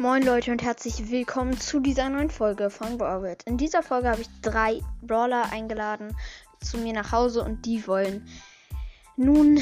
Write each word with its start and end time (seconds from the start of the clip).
Moin 0.00 0.22
Leute 0.22 0.50
und 0.50 0.62
herzlich 0.62 1.10
willkommen 1.10 1.60
zu 1.60 1.78
dieser 1.78 2.08
neuen 2.08 2.30
Folge 2.30 2.70
von 2.70 2.96
Brawlbit. 2.96 3.42
In 3.42 3.58
dieser 3.58 3.82
Folge 3.82 4.08
habe 4.08 4.22
ich 4.22 4.28
drei 4.40 4.80
Brawler 5.02 5.52
eingeladen 5.52 6.16
zu 6.62 6.78
mir 6.78 6.94
nach 6.94 7.12
Hause 7.12 7.44
und 7.44 7.66
die 7.66 7.86
wollen 7.86 8.26
nun 9.18 9.60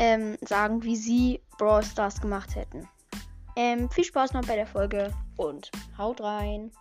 ähm, 0.00 0.38
sagen, 0.40 0.82
wie 0.82 0.96
sie 0.96 1.40
Brawl 1.56 1.84
Stars 1.84 2.20
gemacht 2.20 2.56
hätten. 2.56 2.88
Ähm, 3.54 3.88
viel 3.88 4.02
Spaß 4.02 4.32
noch 4.32 4.44
bei 4.44 4.56
der 4.56 4.66
Folge 4.66 5.14
und 5.36 5.70
haut 5.96 6.20
rein. 6.20 6.72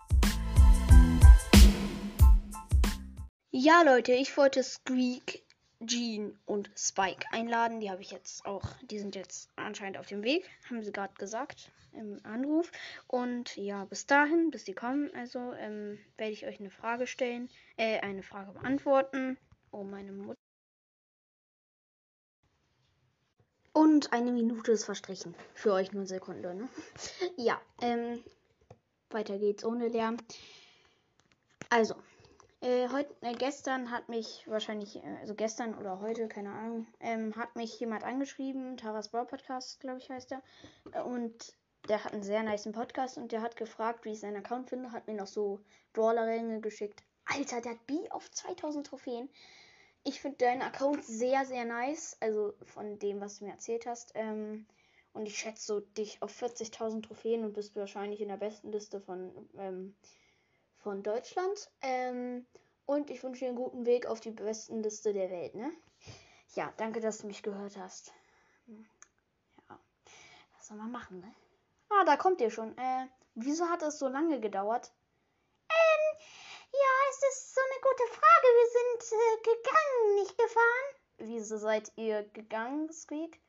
Ja 3.51 3.83
Leute, 3.85 4.13
ich 4.13 4.35
wollte 4.35 4.63
Squeak, 4.63 5.44
Jean 5.85 6.37
und 6.45 6.69
Spike 6.75 7.25
einladen. 7.31 7.79
Die 7.79 7.89
habe 7.89 8.01
ich 8.01 8.11
jetzt 8.11 8.45
auch, 8.45 8.63
die 8.83 8.99
sind 8.99 9.15
jetzt 9.15 9.49
anscheinend 9.55 9.97
auf 9.97 10.07
dem 10.07 10.23
Weg, 10.23 10.49
haben 10.69 10.83
sie 10.83 10.91
gerade 10.91 11.13
gesagt 11.15 11.71
im 11.93 12.19
Anruf. 12.23 12.71
Und 13.07 13.55
ja, 13.55 13.85
bis 13.85 14.05
dahin, 14.05 14.51
bis 14.51 14.63
die 14.65 14.73
kommen, 14.73 15.09
also 15.15 15.53
ähm, 15.53 15.97
werde 16.17 16.33
ich 16.33 16.45
euch 16.45 16.59
eine 16.59 16.71
Frage 16.71 17.07
stellen, 17.07 17.49
äh, 17.77 17.99
eine 17.99 18.23
Frage 18.23 18.51
beantworten. 18.51 19.37
Oh, 19.71 19.83
meine 19.83 20.11
Mutter. 20.11 20.39
Und 23.73 24.13
eine 24.13 24.31
Minute 24.31 24.71
ist 24.71 24.85
verstrichen. 24.85 25.35
Für 25.53 25.73
euch 25.73 25.91
nur 25.91 26.05
Sekunde, 26.05 26.55
ne? 26.55 26.69
Ja, 27.35 27.61
ähm, 27.81 28.23
weiter 29.09 29.37
geht's 29.37 29.65
ohne 29.65 29.89
Lärm. 29.89 30.17
Also, 31.69 31.95
äh, 32.61 32.89
heute, 32.89 33.13
äh, 33.21 33.33
gestern 33.33 33.91
hat 33.91 34.09
mich 34.09 34.43
wahrscheinlich, 34.47 34.97
äh, 34.97 35.17
also 35.19 35.35
gestern 35.35 35.75
oder 35.77 35.99
heute, 35.99 36.27
keine 36.27 36.51
Ahnung, 36.51 36.87
ähm, 36.99 37.35
hat 37.35 37.55
mich 37.55 37.79
jemand 37.79 38.03
angeschrieben, 38.03 38.77
Taras 38.77 39.09
Brawl 39.09 39.25
Podcast, 39.25 39.79
glaube 39.79 39.99
ich, 39.99 40.09
heißt 40.09 40.31
er. 40.31 40.41
Äh, 40.91 41.01
und 41.01 41.53
der 41.87 42.03
hat 42.03 42.13
einen 42.13 42.23
sehr 42.23 42.43
niceen 42.43 42.73
Podcast 42.73 43.17
und 43.17 43.31
der 43.31 43.41
hat 43.41 43.57
gefragt, 43.57 44.05
wie 44.05 44.13
ich 44.13 44.19
seinen 44.19 44.37
Account 44.37 44.69
finde, 44.69 44.91
hat 44.91 45.07
mir 45.07 45.13
noch 45.13 45.27
so 45.27 45.59
Brawler-Ränge 45.93 46.61
geschickt. 46.61 47.03
Alter, 47.25 47.61
der 47.61 47.73
hat 47.73 47.87
B 47.87 48.09
auf 48.09 48.29
2000 48.31 48.87
Trophäen. 48.87 49.29
Ich 50.03 50.21
finde 50.21 50.37
deinen 50.37 50.61
Account 50.61 51.03
sehr, 51.03 51.45
sehr 51.45 51.65
nice. 51.65 52.17
Also 52.19 52.53
von 52.63 52.99
dem, 52.99 53.21
was 53.21 53.39
du 53.39 53.45
mir 53.45 53.51
erzählt 53.51 53.85
hast. 53.85 54.11
Ähm, 54.15 54.65
und 55.13 55.27
ich 55.27 55.37
schätze 55.37 55.65
so 55.65 55.79
dich 55.79 56.21
auf 56.21 56.31
40.000 56.41 57.03
Trophäen 57.03 57.43
und 57.43 57.53
bist 57.53 57.75
wahrscheinlich 57.75 58.21
in 58.21 58.27
der 58.27 58.37
besten 58.37 58.71
Liste 58.71 58.99
von, 58.99 59.31
ähm, 59.57 59.95
von 60.85 61.01
Deutschland. 61.01 61.71
Ähm, 61.81 62.45
und 62.85 63.09
ich 63.09 63.23
wünsche 63.23 63.39
dir 63.39 63.47
einen 63.47 63.57
guten 63.57 63.87
Weg 63.87 64.05
auf 64.05 64.19
die 64.19 64.29
besten 64.29 64.83
Liste 64.83 65.13
der 65.13 65.31
Welt, 65.31 65.55
ne? 65.55 65.71
Ja, 66.53 66.71
danke, 66.77 66.99
dass 66.99 67.17
du 67.17 67.27
mich 67.27 67.41
gehört 67.41 67.75
hast. 67.77 68.13
Ja, 68.67 69.79
was 70.55 70.67
soll 70.67 70.77
man 70.77 70.91
machen, 70.91 71.21
ne? 71.21 71.33
Ah, 71.89 72.05
da 72.05 72.15
kommt 72.17 72.39
ihr 72.39 72.51
schon. 72.51 72.77
Äh, 72.77 73.07
wieso 73.33 73.67
hat 73.67 73.81
es 73.81 73.97
so 73.97 74.07
lange 74.07 74.39
gedauert? 74.39 74.93
Ähm, 75.69 76.19
ja, 76.71 76.91
es 77.09 77.17
ist 77.33 77.55
so 77.55 77.61
eine 77.61 77.81
gute 77.81 78.07
Frage. 78.13 78.47
Wir 78.59 78.69
sind 78.77 79.19
äh, 79.19 79.37
gegangen, 79.41 80.15
nicht 80.17 80.37
gefahren. 80.37 80.87
Wieso 81.17 81.57
seid 81.57 81.91
ihr 81.95 82.29
gegangen, 82.29 82.93
Squeak? 82.93 83.41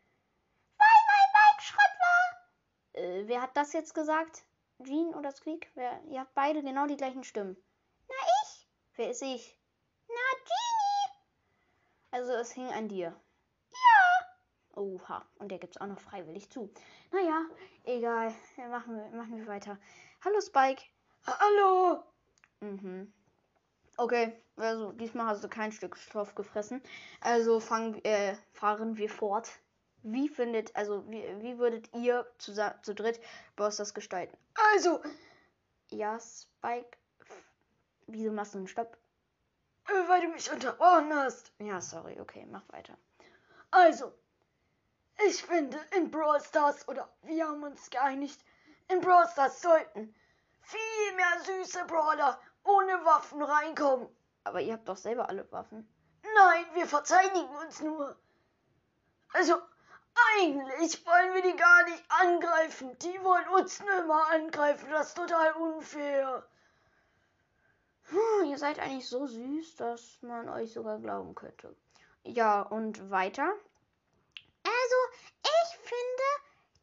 Weil 0.79 1.01
mein 1.11 1.33
Bike 1.35 1.63
Schrott 1.63 1.95
war. 2.01 3.03
Äh, 3.03 3.29
wer 3.29 3.43
hat 3.43 3.55
das 3.59 3.75
jetzt 3.75 3.95
gesagt? 3.95 4.47
Jean 4.85 5.15
oder 5.15 5.33
Squeak? 5.33 5.71
Wer, 5.75 6.03
ihr 6.11 6.21
habt 6.21 6.35
beide 6.35 6.63
genau 6.63 6.87
die 6.87 6.97
gleichen 6.97 7.25
Stimmen. 7.25 7.57
Na, 8.09 8.15
ich. 8.43 8.69
Wer 8.97 9.11
ist 9.11 9.23
ich? 9.23 9.59
Na, 10.09 10.15
Genie. 10.45 11.19
Also 12.11 12.33
es 12.33 12.53
hing 12.53 12.69
an 12.69 12.89
dir. 12.89 13.15
Oha, 14.77 15.25
und 15.39 15.51
der 15.51 15.59
gibt 15.59 15.75
es 15.75 15.81
auch 15.81 15.87
noch 15.87 16.01
freiwillig 16.01 16.51
zu. 16.51 16.71
Naja, 17.11 17.47
egal. 17.85 18.35
Ja, 18.59 18.69
machen, 18.69 18.95
wir, 18.95 19.09
machen 19.17 19.39
wir 19.39 19.47
weiter. 19.47 19.79
Hallo 20.23 20.39
Spike. 20.43 20.83
Hallo. 21.27 22.03
Mhm. 22.61 23.11
Okay, 23.97 24.39
also 24.57 24.93
diesmal 24.93 25.29
hast 25.29 25.43
du 25.43 25.49
kein 25.49 25.73
Stück 25.73 25.97
Stoff 25.97 26.35
gefressen. 26.35 26.83
Also 27.23 27.59
fangen, 27.59 28.05
äh, 28.05 28.37
fahren 28.53 28.99
wir 28.99 29.09
fort. 29.09 29.49
Wie 30.09 30.29
findet, 30.29 30.75
also 30.77 31.05
wie, 31.11 31.25
wie 31.43 31.59
würdet 31.59 31.93
ihr 31.93 32.25
zu, 32.39 32.53
zu 32.83 32.95
dritt 32.95 33.21
Boss 33.57 33.77
das 33.77 33.93
gestalten? 33.93 34.37
Also, 34.75 35.01
Ja, 35.89 36.19
Spike. 36.21 36.97
Wieso 38.07 38.31
machst 38.31 38.55
du 38.55 38.59
einen 38.59 38.69
Stopp? 38.69 38.97
äh, 39.89 40.09
weil 40.09 40.21
du 40.21 40.29
mich 40.29 40.51
unterbrochen 40.53 41.13
hast. 41.13 41.53
Ja, 41.59 41.81
sorry, 41.81 42.21
okay, 42.21 42.47
mach 42.49 42.63
weiter. 42.69 42.97
Also, 43.73 44.13
ich 45.27 45.43
finde, 45.43 45.77
in 45.97 46.11
Brawl 46.11 46.41
Stars, 46.41 46.87
oder 46.87 47.09
wir 47.23 47.49
haben 47.49 47.65
uns 47.65 47.91
geeinigt, 47.91 48.41
in 48.89 49.01
Brawl 49.01 49.27
Stars 49.29 49.61
sollten 49.61 50.15
viel 50.61 51.17
mehr 51.17 51.41
süße 51.45 51.85
Brawler 51.87 52.39
ohne 52.63 53.05
Waffen 53.05 53.43
reinkommen. 53.43 54.09
Aber 54.45 54.61
ihr 54.61 54.75
habt 54.75 54.89
doch 54.89 54.97
selber 54.97 55.29
alle 55.29 55.51
Waffen. 55.51 55.89
Nein, 56.35 56.65
wir 56.75 56.87
verteidigen 56.87 57.49
uns 57.65 57.81
nur. 57.83 58.17
Also, 59.33 59.57
eigentlich 60.39 61.05
wollen 61.07 61.35
wir 61.35 61.43
die 61.43 61.57
gar 61.57 61.85
nicht 61.85 62.05
angreifen. 62.09 62.99
Die 62.99 63.23
wollen 63.23 63.49
uns 63.49 63.81
nur 63.81 64.05
immer 64.05 64.31
angreifen. 64.31 64.91
Das 64.91 65.09
ist 65.09 65.17
total 65.17 65.53
unfair. 65.53 66.47
Hm, 68.09 68.51
ihr 68.51 68.59
seid 68.59 68.79
eigentlich 68.79 69.09
so 69.09 69.27
süß, 69.27 69.77
dass 69.77 70.19
man 70.23 70.49
euch 70.49 70.73
sogar 70.73 70.99
glauben 70.99 71.35
könnte. 71.35 71.75
Ja, 72.25 72.63
und 72.63 73.11
weiter? 73.11 73.53
Also, 74.65 74.97
ich 75.43 75.79
finde, 75.79 76.25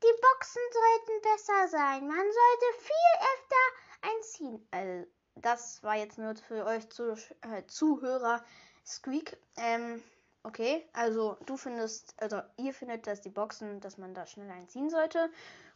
die 0.03 0.22
Boxen 0.22 0.61
sollten 0.72 1.22
besser 1.22 1.67
sein. 1.69 2.07
Man 2.07 2.17
sollte 2.17 2.79
viel 2.79 3.19
öfter 3.19 4.09
einziehen. 4.16 4.67
Äh, 4.72 5.05
das 5.35 5.81
war 5.83 5.95
jetzt 5.95 6.17
nur 6.17 6.35
für 6.35 6.66
euch 6.66 6.89
zu, 6.89 7.13
äh, 7.41 7.66
Zuhörer 7.67 8.43
Squeak. 8.85 9.38
Ähm, 9.57 10.03
okay, 10.43 10.87
also 10.93 11.37
du 11.45 11.57
findest, 11.57 12.15
also 12.21 12.41
ihr 12.57 12.73
findet, 12.73 13.07
dass 13.07 13.21
die 13.21 13.29
Boxen, 13.29 13.79
dass 13.79 13.97
man 13.97 14.13
da 14.13 14.25
schnell 14.25 14.49
einziehen 14.51 14.89
sollte. 14.89 15.31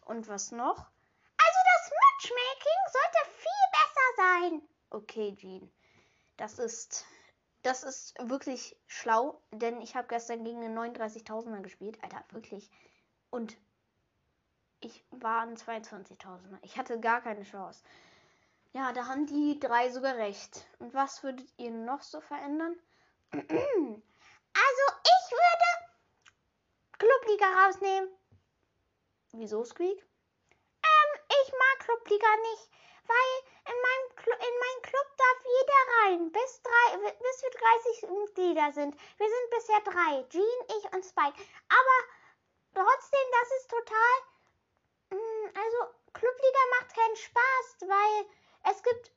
Und 0.05 0.28
was 0.28 0.51
noch? 0.51 0.78
Also, 0.78 1.59
das 1.73 1.91
Matchmaking 2.05 2.79
sollte 2.91 3.31
viel 3.38 3.66
besser 3.72 4.07
sein. 4.17 4.61
Okay, 4.89 5.35
Jean. 5.35 5.72
Das 6.38 6.59
ist, 6.59 7.05
das 7.63 7.83
ist 7.83 8.16
wirklich 8.29 8.78
schlau, 8.88 9.41
denn 9.51 9.81
ich 9.81 9.95
habe 9.95 10.07
gestern 10.07 10.44
gegen 10.44 10.63
einen 10.63 10.78
39.000er 10.78 11.61
gespielt. 11.61 11.97
Alter, 12.03 12.23
wirklich. 12.31 12.69
Und 13.29 13.57
ich 14.79 15.03
war 15.11 15.41
ein 15.41 15.57
22.000er. 15.57 16.59
Ich 16.61 16.78
hatte 16.78 16.99
gar 16.99 17.22
keine 17.22 17.44
Chance. 17.44 17.84
Ja, 18.73 18.94
da 18.94 19.07
haben 19.07 19.25
die 19.25 19.59
drei 19.59 19.89
sogar 19.89 20.17
recht. 20.17 20.67
Und 20.79 20.94
was 20.94 21.23
würdet 21.23 21.47
ihr 21.57 21.72
noch 21.72 22.03
so 22.03 22.22
verändern? 22.22 22.75
Also, 24.57 24.85
ich 25.06 25.31
würde 25.31 25.69
Clubliga 26.97 27.47
rausnehmen. 27.62 28.09
Wieso, 29.34 29.63
Squeak? 29.63 30.00
Ähm, 30.01 31.12
ich 31.44 31.53
mag 31.53 31.85
Clubliga 31.85 32.35
nicht, 32.50 32.69
weil 33.06 33.31
in 33.69 33.78
meinem, 33.85 34.16
Clu 34.16 34.34
in 34.34 34.56
meinem 34.59 34.81
Club 34.81 35.07
darf 35.17 35.40
jeder 35.46 35.81
rein, 36.01 36.31
bis, 36.31 36.62
drei, 36.63 36.97
bis 36.97 37.44
wir 37.44 37.51
30 37.51 38.09
Mitglieder 38.09 38.72
sind. 38.72 38.96
Wir 39.17 39.29
sind 39.29 39.50
bisher 39.51 39.81
drei, 39.81 40.25
Jean, 40.29 40.59
ich 40.78 40.85
und 40.91 41.06
Spike. 41.06 41.38
Aber 41.69 41.97
trotzdem, 42.73 43.28
das 43.40 43.51
ist 43.59 43.69
total... 43.69 44.13
Mh, 45.12 45.51
also, 45.53 45.94
Clubliga 46.13 46.59
macht 46.79 46.96
keinen 46.96 47.16
Spaß, 47.16 47.75
weil 47.81 48.25
es 48.73 48.81
gibt... 48.81 49.12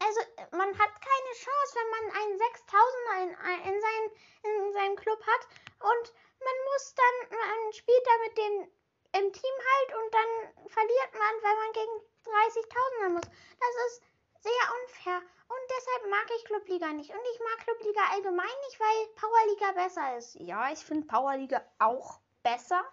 Also, 0.00 0.20
man 0.52 0.78
hat 0.78 0.92
keine 1.00 1.32
Chance, 1.34 1.74
wenn 1.74 1.90
man 1.90 2.04
einen 2.22 2.38
6000er 2.38 3.22
in, 3.22 3.72
in, 3.72 3.80
sein, 3.80 4.02
in 4.44 4.72
seinem 4.72 4.96
Club 4.96 5.20
hat 5.26 5.46
und 5.80 6.12
man 6.38 6.56
muss 6.72 6.94
dann, 6.94 7.38
man 7.38 7.72
spielt 7.72 8.06
da 8.06 8.12
mit 8.24 8.38
dem 8.38 8.72
im 9.12 9.32
Team 9.32 9.56
halt 9.72 9.90
und 9.98 10.14
dann 10.14 10.68
verliert 10.68 11.12
man, 11.14 11.34
weil 11.42 11.56
man 11.56 11.72
gegen 11.72 11.96
30.000er 12.24 13.08
muss. 13.08 13.24
Das 13.24 13.74
ist 13.86 14.02
sehr 14.42 14.64
unfair 14.82 15.22
und 15.48 15.64
deshalb 15.70 16.10
mag 16.10 16.30
ich 16.36 16.44
Clubliga 16.44 16.88
nicht. 16.92 17.10
Und 17.10 17.24
ich 17.32 17.40
mag 17.40 17.58
Clubliga 17.64 18.00
allgemein 18.12 18.58
nicht, 18.66 18.78
weil 18.78 19.06
Powerliga 19.16 19.72
besser 19.72 20.18
ist. 20.18 20.34
Ja, 20.34 20.70
ich 20.70 20.80
finde 20.80 21.06
Powerliga 21.06 21.62
auch 21.78 22.20
besser. 22.42 22.84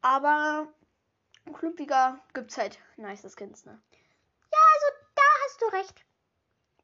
Aber 0.00 0.68
Clubliga 1.52 2.20
gibt's 2.32 2.56
halt 2.56 2.78
nice 2.96 3.26
Skins, 3.36 3.64
ne? 3.64 3.82
Ja, 4.52 4.58
also 4.74 4.86
da 5.14 5.22
hast 5.44 5.62
du 5.62 5.66
recht. 5.66 6.04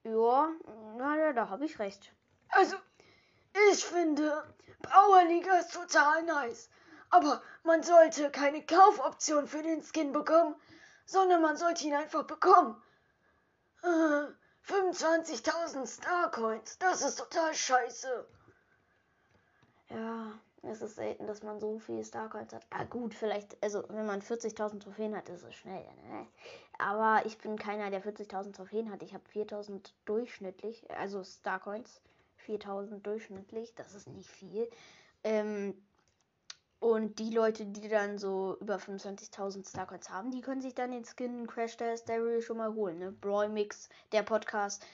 Ja, 0.03 0.49
na, 0.97 1.17
ja, 1.17 1.33
da 1.33 1.49
habe 1.49 1.67
ich 1.67 1.79
recht. 1.79 2.13
Also, 2.49 2.77
ich 3.73 3.85
finde, 3.85 4.55
Powerliga 4.83 5.59
ist 5.59 5.75
total 5.75 6.23
nice. 6.23 6.71
Aber 7.11 7.43
man 7.65 7.83
sollte 7.83 8.31
keine 8.31 8.65
Kaufoption 8.65 9.47
für 9.47 9.63
den 9.63 9.83
Skin 9.83 10.13
bekommen, 10.13 10.55
sondern 11.05 11.43
man 11.43 11.57
sollte 11.57 11.85
ihn 11.85 11.95
einfach 11.95 12.25
bekommen. 12.25 12.81
Äh, 13.83 14.27
25.000 14.67 15.87
Starcoins, 15.87 16.79
das 16.79 17.03
ist 17.03 17.17
total 17.17 17.55
scheiße. 17.55 18.27
Ja, 19.89 20.39
Es 20.63 20.83
ist 20.83 20.97
selten, 20.97 21.27
dass 21.27 21.43
man 21.43 21.59
so 21.59 21.79
viel 21.79 22.05
Starcoins 22.05 22.53
hat. 22.53 22.67
Ah 22.71 22.85
gut, 22.85 23.15
vielleicht, 23.15 23.63
also 23.63 23.83
wenn 23.89 24.07
man 24.07 24.21
40.000 24.21 24.81
Trophäen 24.81 25.17
hat, 25.17 25.29
ist 25.31 25.43
es 25.43 25.55
schnell. 25.55 25.85
Ne? 26.09 26.27
Aber 26.79 27.25
ich 27.25 27.39
bin 27.39 27.59
keiner, 27.59 27.91
der 27.91 28.05
40.000 28.05 28.53
Trophäen 28.53 28.91
hat. 28.91 29.03
Ich 29.03 29.15
habe 29.15 29.25
4.000 29.33 29.93
durchschnittlich, 30.05 30.85
also 30.91 31.25
Starcoins. 31.25 32.01
4.000 32.47 33.01
durchschnittlich, 33.01 33.75
das 33.75 33.95
ist 33.95 34.09
nicht 34.09 34.29
viel. 34.29 34.69
Ähm, 35.25 35.75
und 36.81 37.19
die 37.19 37.31
Leute, 37.31 37.67
die 37.67 37.89
dann 37.89 38.19
so 38.19 38.57
über 38.61 38.77
25.000 38.77 39.69
Starcoins 39.69 40.09
haben, 40.09 40.31
die 40.31 40.41
können 40.41 40.63
sich 40.63 40.75
dann 40.75 40.93
den 40.93 41.05
Skin 41.05 41.47
Crash 41.47 41.77
Test 41.77 42.09
Daryl 42.09 42.41
schon 42.41 42.57
mal 42.57 42.75
holen. 42.75 42.99
Ne? 42.99 43.13
Brawl 43.13 43.51
Mix, 43.51 43.91
der 44.13 44.23
Podcast, 44.23 44.85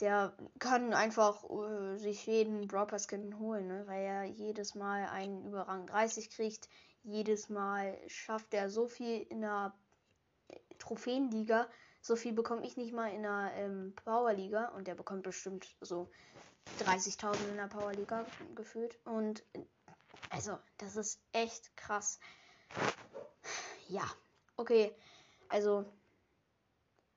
der 0.00 0.32
kann 0.58 0.92
einfach 0.94 1.44
äh, 1.50 1.96
sich 1.96 2.26
jeden 2.26 2.66
Brawl 2.68 2.86
Skin 2.98 3.38
holen, 3.38 3.66
ne? 3.66 3.86
weil 3.86 4.02
er 4.02 4.24
jedes 4.24 4.74
Mal 4.74 5.06
einen 5.06 5.46
über 5.46 5.62
Rang 5.62 5.86
30 5.86 6.30
kriegt. 6.30 6.68
Jedes 7.02 7.48
Mal 7.48 7.96
schafft 8.06 8.54
er 8.54 8.70
so 8.70 8.86
viel 8.86 9.22
in 9.22 9.40
der 9.40 9.74
Trophäenliga. 10.78 11.68
So 12.00 12.16
viel 12.16 12.32
bekomme 12.32 12.64
ich 12.64 12.76
nicht 12.76 12.92
mal 12.92 13.08
in 13.08 13.22
der 13.22 13.52
ähm, 13.56 13.94
Powerliga 14.04 14.68
und 14.68 14.86
der 14.86 14.94
bekommt 14.94 15.24
bestimmt 15.24 15.74
so 15.80 16.08
30.000 16.80 17.48
in 17.50 17.56
der 17.56 17.66
Powerliga 17.66 18.24
gefühlt. 18.54 18.98
Und 19.04 19.42
also, 20.30 20.58
das 20.78 20.96
ist 20.96 21.20
echt 21.32 21.76
krass. 21.76 22.20
Ja, 23.88 24.04
okay. 24.56 24.94
Also, 25.48 25.84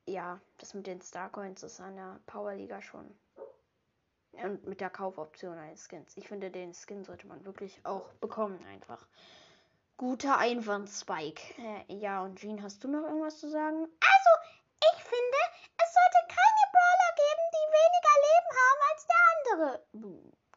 ja, 0.06 0.40
das 0.58 0.74
mit 0.74 0.86
den 0.86 1.00
Starcoins 1.00 1.62
ist 1.62 1.80
an 1.80 1.96
der 1.96 2.20
Powerliga 2.26 2.82
schon. 2.82 3.14
Und 4.32 4.66
mit 4.66 4.80
der 4.80 4.90
Kaufoption 4.90 5.58
eines 5.58 5.86
Skins. 5.88 6.16
Ich 6.16 6.26
finde, 6.26 6.50
den 6.50 6.72
Skin 6.72 7.04
sollte 7.04 7.26
man 7.26 7.44
wirklich 7.44 7.84
auch 7.84 8.12
bekommen, 8.14 8.64
einfach. 8.66 9.06
Guter 9.98 10.38
Einwand, 10.38 10.88
Spike. 10.88 11.42
Äh, 11.58 11.94
ja, 11.94 12.22
und 12.22 12.38
Jean, 12.38 12.62
hast 12.62 12.82
du 12.82 12.88
noch 12.88 13.02
irgendwas 13.02 13.38
zu 13.38 13.50
sagen? 13.50 13.84
Also, 13.84 14.30
ich 14.80 15.02
finde, 15.02 15.38
es 15.76 15.92
sollte 15.92 16.18
keine 16.28 16.64
Brawler 16.72 17.12
geben, 17.22 17.44
die 17.52 17.66
weniger 17.78 18.16
Leben 18.26 18.50
haben 18.62 18.80
als 18.90 19.06
der 19.06 19.22
andere. 19.36 19.70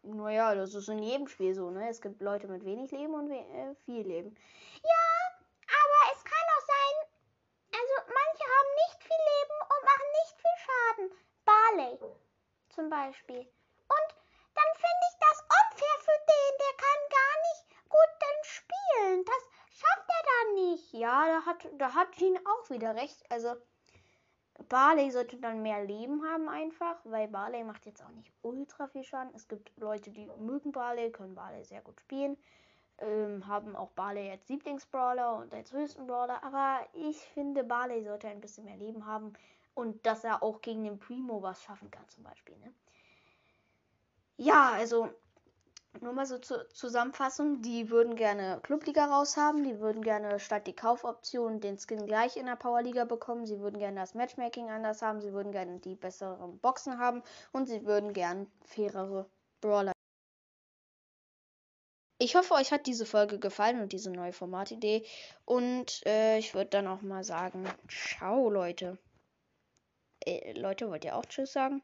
Naja, 0.03 0.55
das 0.55 0.73
ist 0.73 0.87
in 0.87 1.03
jedem 1.03 1.27
Spiel 1.27 1.53
so, 1.53 1.69
ne? 1.69 1.89
Es 1.89 2.01
gibt 2.01 2.21
Leute 2.21 2.47
mit 2.47 2.63
wenig 2.63 2.91
Leben 2.91 3.13
und 3.13 3.29
we 3.29 3.37
äh, 3.37 3.75
viel 3.85 4.07
Leben. 4.07 4.35
Ja, 4.81 5.05
aber 5.67 6.15
es 6.15 6.23
kann 6.23 6.47
auch 6.55 6.65
sein, 6.65 6.95
also 7.73 7.93
manche 8.07 8.45
haben 8.45 8.71
nicht 8.87 9.03
viel 9.03 9.23
Leben 9.35 9.57
und 9.61 9.81
machen 9.83 10.09
nicht 10.23 10.35
viel 10.41 10.57
Schaden. 10.65 11.11
Barley 11.43 11.99
zum 12.75 12.89
Beispiel. 12.89 13.39
Und 13.39 14.09
dann 14.53 14.71
finde 14.75 15.05
ich 15.09 15.17
das 15.19 15.39
unfair 15.41 15.97
für 15.99 16.19
den, 16.31 16.51
der 16.59 16.75
kann 16.77 17.01
gar 17.09 17.35
nicht 17.47 17.89
gut 17.89 18.11
dann 18.19 18.39
spielen. 18.43 19.25
Das 19.25 19.79
schafft 19.79 20.09
er 20.09 20.23
dann 20.31 20.55
nicht. 20.55 20.93
Ja, 20.93 21.25
da 21.25 21.45
hat, 21.45 21.67
da 21.77 21.93
hat 21.93 22.11
Jean 22.11 22.37
auch 22.45 22.69
wieder 22.69 22.95
recht. 22.95 23.23
Also 23.29 23.55
Barley 24.69 25.11
sollte 25.11 25.37
dann 25.37 25.61
mehr 25.61 25.83
Leben 25.83 26.23
haben 26.25 26.47
einfach, 26.49 26.97
weil 27.03 27.27
Barley 27.27 27.63
macht 27.63 27.85
jetzt 27.85 28.03
auch 28.03 28.09
nicht 28.11 28.31
ultra 28.41 28.87
viel 28.87 29.03
Schaden. 29.03 29.33
Es 29.35 29.47
gibt 29.47 29.71
Leute, 29.77 30.11
die 30.11 30.27
mögen 30.39 30.71
Barley, 30.71 31.11
können 31.11 31.35
Barley 31.35 31.63
sehr 31.65 31.81
gut 31.81 31.99
spielen, 31.99 32.37
ähm, 32.99 33.45
haben 33.47 33.75
auch 33.75 33.91
Barley 33.91 34.31
als 34.31 34.47
Lieblingsbrawler 34.47 35.37
und 35.37 35.53
als 35.53 35.73
höchsten 35.73 36.07
Brawler, 36.07 36.41
aber 36.41 36.79
ich 36.93 37.17
finde, 37.17 37.65
Barley 37.65 38.03
sollte 38.03 38.29
ein 38.29 38.39
bisschen 38.39 38.63
mehr 38.63 38.77
Leben 38.77 39.05
haben 39.05 39.33
und 39.75 40.05
dass 40.05 40.23
er 40.23 40.41
auch 40.41 40.61
gegen 40.61 40.83
den 40.83 40.97
Primo 40.97 41.41
was 41.43 41.61
schaffen 41.61 41.91
kann 41.91 42.07
zum 42.09 42.23
Beispiel. 42.23 42.57
Ne? 42.57 42.73
Ja, 44.37 44.71
also 44.71 45.09
nur 46.01 46.13
mal 46.13 46.25
so 46.25 46.37
zur 46.39 46.67
Zusammenfassung, 46.69 47.61
die 47.61 47.89
würden 47.89 48.15
gerne 48.15 48.59
Clubliga 48.63 49.05
raushaben, 49.05 49.63
die 49.63 49.79
würden 49.79 50.01
gerne 50.01 50.39
statt 50.39 50.67
die 50.67 50.75
Kaufoption 50.75 51.61
den 51.61 51.77
Skin 51.77 52.05
gleich 52.05 52.35
in 52.35 52.47
der 52.47 52.55
Powerliga 52.55 53.05
bekommen, 53.05 53.45
sie 53.45 53.59
würden 53.59 53.79
gerne 53.79 53.99
das 53.99 54.13
Matchmaking 54.13 54.69
anders 54.69 55.01
haben, 55.01 55.21
sie 55.21 55.31
würden 55.31 55.51
gerne 55.51 55.79
die 55.79 55.95
besseren 55.95 56.59
Boxen 56.59 56.99
haben 56.99 57.23
und 57.53 57.67
sie 57.67 57.85
würden 57.85 58.13
gerne 58.13 58.47
fairere 58.65 59.29
Brawler. 59.61 59.93
Ich 62.17 62.35
hoffe, 62.35 62.53
euch 62.53 62.71
hat 62.71 62.87
diese 62.87 63.05
Folge 63.05 63.39
gefallen 63.39 63.81
und 63.81 63.91
diese 63.91 64.09
neue 64.09 64.31
Formatidee. 64.31 65.05
Und 65.43 66.05
äh, 66.05 66.37
ich 66.37 66.53
würde 66.55 66.69
dann 66.69 66.87
auch 66.87 67.01
mal 67.01 67.23
sagen, 67.23 67.65
ciao 67.89 68.49
Leute. 68.49 68.97
Äh, 70.25 70.53
Leute, 70.53 70.89
wollt 70.89 71.05
ihr 71.05 71.15
auch 71.15 71.25
Tschüss 71.25 71.53
sagen? 71.53 71.83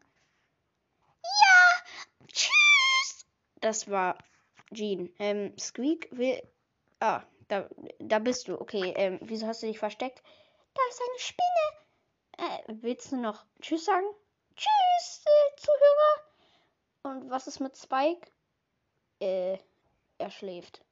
Ja, 1.23 2.27
tschüss 2.27 2.61
das 3.61 3.89
war 3.89 4.17
Jean. 4.73 5.13
Ähm, 5.19 5.57
Squeak 5.57 6.09
will. 6.11 6.41
Ah, 6.99 7.23
da, 7.47 7.69
da 7.99 8.19
bist 8.19 8.47
du. 8.47 8.59
Okay, 8.59 8.93
ähm, 8.95 9.19
wieso 9.21 9.47
hast 9.47 9.63
du 9.63 9.67
dich 9.67 9.79
versteckt? 9.79 10.21
Da 10.73 10.81
ist 10.89 11.01
eine 11.01 11.19
Spinne. 11.19 11.67
Äh, 12.37 12.73
willst 12.81 13.11
du 13.11 13.17
noch 13.17 13.45
Tschüss 13.61 13.85
sagen? 13.85 14.05
Tschüss, 14.55 15.23
äh, 15.25 15.55
Zuhörer. 15.57 16.21
Und 17.03 17.29
was 17.29 17.47
ist 17.47 17.59
mit 17.59 17.77
Spike? 17.77 18.29
Äh, 19.19 19.57
er 20.17 20.31
schläft. 20.31 20.83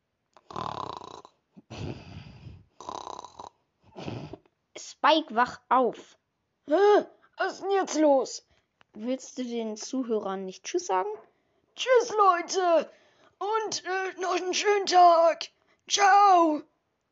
Spike, 4.78 5.36
wach 5.36 5.62
auf. 5.69 6.18
Was 7.40 7.54
ist 7.54 7.62
denn 7.62 7.72
jetzt 7.72 7.98
los? 7.98 8.46
Willst 8.96 9.38
du 9.38 9.46
den 9.46 9.78
Zuhörern 9.78 10.46
nicht 10.46 10.66
Tschüss 10.66 10.88
sagen? 10.88 11.08
Tschüss, 11.74 12.10
Leute. 12.10 12.92
Und 13.38 13.84
äh, 13.86 14.22
noch 14.22 14.36
einen 14.36 14.54
schönen 14.54 14.86
Tag. 14.86 15.48
Ciao. 15.88 16.62